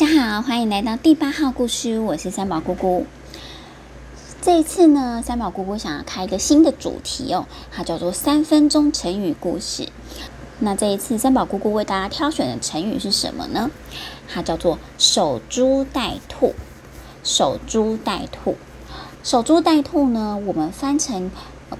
[0.00, 3.04] 大家好欢迎来到第八号故事，我是三宝姑姑。
[4.40, 9.90] 这一次呢，三宝姑姑想要开一个新的主题哦，它叫做三分钟成语故事。
[10.60, 13.70] 那这一次三宝姑姑为大家挑选的成语是什么呢？
[14.26, 16.54] 它叫做守株待兔。
[17.22, 18.56] 守株待兔，
[19.22, 21.30] 守株待兔呢，我们翻成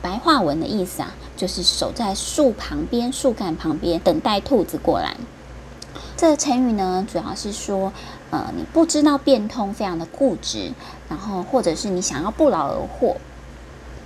[0.00, 5.14] 白话文的意思啊，就是守在树旁边、树干旁边，等待兔子过来。
[6.16, 7.92] 这个成语呢，主要是说，
[8.30, 10.72] 呃，你不知道变通，非常的固执，
[11.10, 13.18] 然后或者是你想要不劳而获，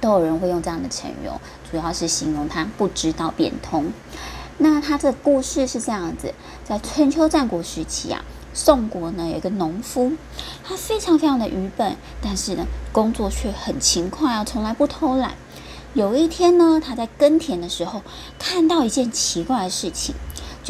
[0.00, 1.40] 都有人会用这样的成语哦。
[1.70, 3.92] 主要是形容他不知道变通。
[4.58, 6.34] 那他这故事是这样子，
[6.64, 10.12] 在春秋战国时期啊，宋国呢有一个农夫，
[10.64, 15.34] 他非常非常的愚笨，但是呢工作却很勤快啊，从来不偷懒。
[15.94, 18.02] 有一天呢，他在耕田的时候，
[18.38, 20.14] 看到一件奇怪的事情。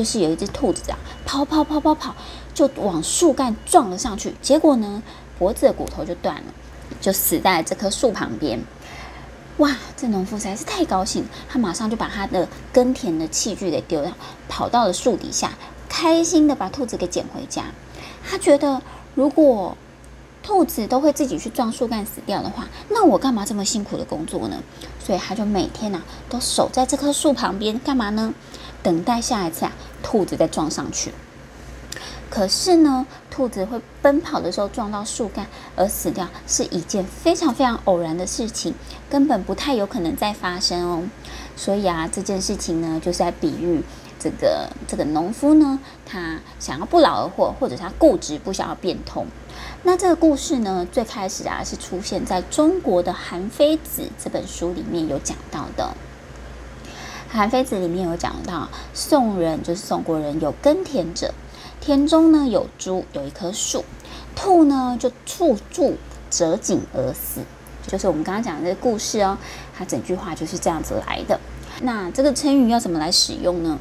[0.01, 2.17] 就是有一只兔子啊，跑跑跑跑跑，
[2.55, 5.03] 就往树干撞了上去，结果呢，
[5.39, 6.45] 脖子的骨头就断了，
[7.03, 8.65] 就死在这棵树旁边。
[9.59, 14.15] 哇，这农夫实在是太高兴，他马上就把他的耕田的器具给丢掉，
[14.49, 15.53] 跑到了树底下，
[15.87, 17.65] 开心的把兔子给捡回家。
[18.27, 18.81] 他觉得，
[19.15, 19.77] 如果
[20.43, 24.63] 兔子都会自己去撞树干死掉的话，那我干嘛这么辛苦的工作呢？
[24.99, 28.33] 所以他就每天呐，都守在这棵树旁边，干嘛呢？
[28.83, 31.13] 等待下一次啊，兔子再撞上去。
[32.29, 38.73] 可是呢，兔子会奔跑的时候撞到树干而死掉，是一件非常非常偶然的事情，
[39.11, 41.03] 根本不太有可能再发生哦。
[41.57, 43.83] 所以啊，这件事情呢，就是在比喻
[44.21, 49.27] 这个这个农夫呢，他想要不劳而获，或者他固执不想要变通。
[49.83, 55.85] 那这个故事呢，最开始啊，是出现在中国的《韩非子》这本书里面有讲到的。
[57.33, 61.33] 《韩非子》里面有讲到，宋人就是宋国人，有耕田者，
[61.81, 63.85] 田中呢有株，有一棵树，
[64.35, 65.97] 兔呢就触柱
[66.29, 67.43] 折颈而死，
[67.87, 69.39] 就是我们刚刚讲的这个故事哦。
[69.79, 71.39] 它整句话就是这样子来的。
[71.83, 73.79] 那这个成语要怎么来使用呢？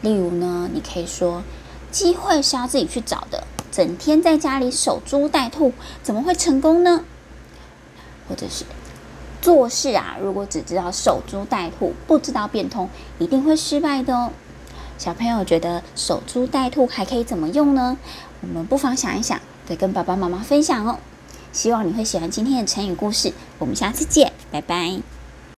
[0.00, 1.42] 例如呢，你可以说，
[1.90, 7.04] 机会是要自己去找的，整天在家里守株待兔，怎么会成功呢？
[8.26, 8.64] 或者是。
[9.42, 12.88] 做事啊，如果只知道守株待兔，不知道变通，
[13.18, 14.30] 一定会失败的哦。
[14.96, 17.98] 小朋友觉得守株待兔还可以怎么用呢？
[18.40, 20.98] 我们不妨想一想，再跟爸爸妈妈分享哦。
[21.52, 25.21] 希望你会喜欢今天的成语故事，我们下次见，拜拜。